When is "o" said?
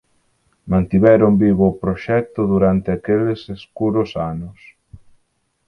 1.71-1.77